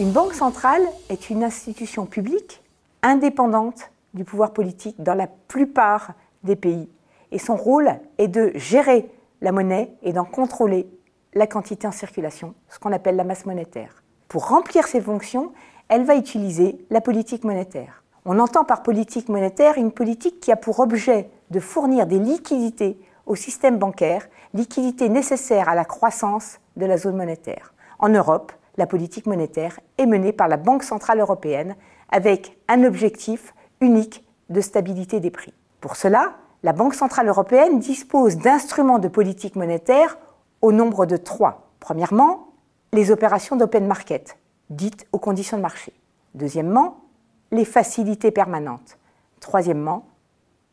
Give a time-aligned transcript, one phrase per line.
[0.00, 2.64] Une banque centrale est une institution publique
[3.04, 6.88] indépendante du pouvoir politique dans la plupart des pays.
[7.30, 9.08] Et son rôle est de gérer
[9.40, 10.88] la monnaie et d'en contrôler
[11.34, 14.02] la quantité en circulation, ce qu'on appelle la masse monétaire.
[14.26, 15.52] Pour remplir ses fonctions,
[15.88, 18.02] elle va utiliser la politique monétaire.
[18.24, 22.98] On entend par politique monétaire une politique qui a pour objet de fournir des liquidités
[23.26, 27.74] au système bancaire, liquidités nécessaires à la croissance de la zone monétaire.
[28.00, 31.76] En Europe, la politique monétaire est menée par la Banque centrale européenne
[32.10, 35.54] avec un objectif unique de stabilité des prix.
[35.80, 40.18] Pour cela, la Banque centrale européenne dispose d'instruments de politique monétaire
[40.62, 41.70] au nombre de trois.
[41.80, 42.48] Premièrement,
[42.92, 44.38] les opérations d'open market,
[44.70, 45.92] dites aux conditions de marché.
[46.34, 47.04] Deuxièmement,
[47.52, 48.98] les facilités permanentes.
[49.40, 50.06] Troisièmement,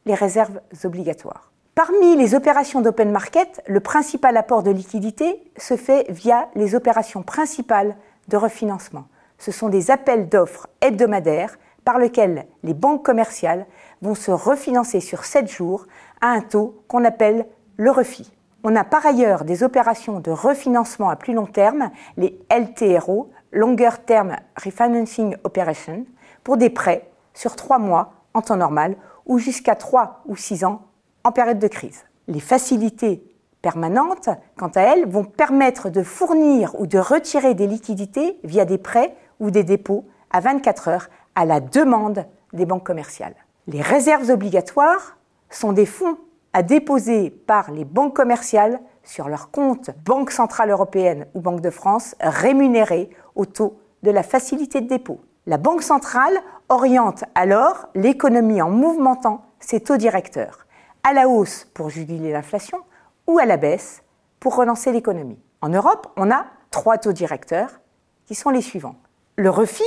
[0.05, 1.50] les réserves obligatoires.
[1.73, 7.23] Parmi les opérations d'open market, le principal apport de liquidité se fait via les opérations
[7.23, 7.95] principales
[8.27, 9.05] de refinancement.
[9.37, 13.65] Ce sont des appels d'offres hebdomadaires par lesquels les banques commerciales
[14.01, 15.87] vont se refinancer sur 7 jours
[16.19, 17.47] à un taux qu'on appelle
[17.77, 18.33] le refi.
[18.65, 23.91] On a par ailleurs des opérations de refinancement à plus long terme, les LTRO, Longer
[24.05, 26.05] Term Refinancing Operation,
[26.43, 30.81] pour des prêts sur 3 mois en temps normal ou jusqu'à 3 ou 6 ans
[31.23, 32.03] en période de crise.
[32.27, 33.23] Les facilités
[33.61, 38.77] permanentes, quant à elles, vont permettre de fournir ou de retirer des liquidités via des
[38.77, 43.35] prêts ou des dépôts à 24 heures à la demande des banques commerciales.
[43.67, 45.17] Les réserves obligatoires
[45.49, 46.17] sont des fonds
[46.53, 51.69] à déposer par les banques commerciales sur leur compte Banque Centrale Européenne ou Banque de
[51.69, 55.19] France rémunérés au taux de la facilité de dépôt.
[55.47, 56.37] La Banque centrale
[56.69, 60.65] oriente alors l'économie en mouvementant ses taux directeurs,
[61.03, 62.79] à la hausse pour juguler l'inflation
[63.27, 64.03] ou à la baisse
[64.39, 65.39] pour relancer l'économie.
[65.61, 67.79] En Europe, on a trois taux directeurs
[68.25, 68.95] qui sont les suivants.
[69.35, 69.83] Le REFI,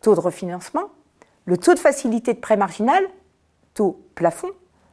[0.00, 0.90] taux de refinancement,
[1.46, 3.04] le taux de facilité de prêt marginal,
[3.74, 4.50] taux plafond,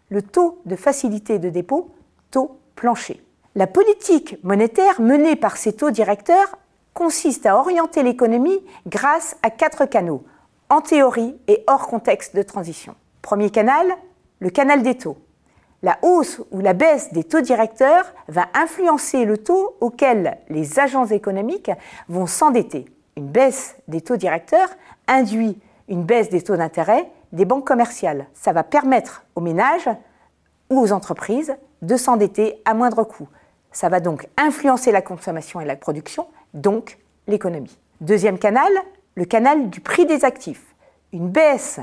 [0.09, 1.91] le taux de facilité de dépôt,
[2.31, 3.23] taux plancher.
[3.55, 6.57] La politique monétaire menée par ces taux directeurs
[6.93, 10.23] consiste à orienter l'économie grâce à quatre canaux,
[10.69, 12.95] en théorie et hors contexte de transition.
[13.21, 13.87] Premier canal,
[14.39, 15.17] le canal des taux.
[15.83, 21.07] La hausse ou la baisse des taux directeurs va influencer le taux auquel les agents
[21.07, 21.71] économiques
[22.07, 22.85] vont s'endetter.
[23.17, 24.69] Une baisse des taux directeurs
[25.07, 28.27] induit une baisse des taux d'intérêt des banques commerciales.
[28.33, 29.89] Ça va permettre aux ménages
[30.69, 33.27] ou aux entreprises de s'endetter à moindre coût.
[33.71, 37.77] Ça va donc influencer la consommation et la production, donc l'économie.
[38.01, 38.71] Deuxième canal,
[39.15, 40.75] le canal du prix des actifs.
[41.11, 41.79] Une baisse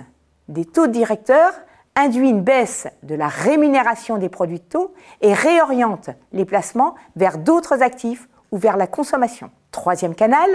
[0.48, 1.54] des taux directeurs
[1.98, 7.38] induit une baisse de la rémunération des produits de taux et réoriente les placements vers
[7.38, 9.50] d'autres actifs ou vers la consommation.
[9.72, 10.48] Troisième canal,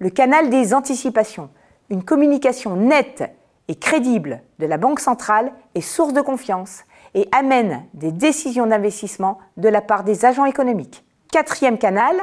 [0.00, 1.50] le canal des anticipations.
[1.88, 3.22] Une communication nette
[3.68, 6.82] et crédible de la Banque centrale est source de confiance
[7.14, 11.04] et amène des décisions d'investissement de la part des agents économiques.
[11.30, 12.16] Quatrième canal,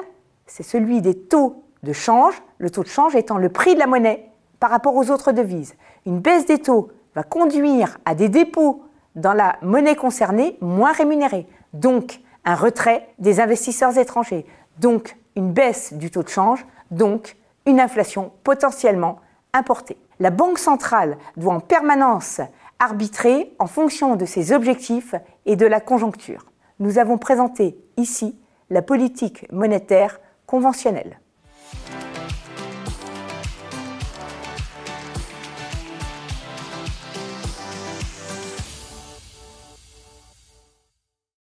[0.47, 3.87] c'est celui des taux de change, le taux de change étant le prix de la
[3.87, 5.75] monnaie par rapport aux autres devises.
[6.05, 8.83] Une baisse des taux va conduire à des dépôts
[9.15, 14.45] dans la monnaie concernée moins rémunérés, donc un retrait des investisseurs étrangers,
[14.79, 19.19] donc une baisse du taux de change, donc une inflation potentiellement
[19.53, 19.97] importée.
[20.19, 22.41] La Banque centrale doit en permanence
[22.79, 25.15] arbitrer en fonction de ses objectifs
[25.45, 26.45] et de la conjoncture.
[26.79, 28.37] Nous avons présenté ici
[28.69, 31.19] la politique monétaire conventionnelle.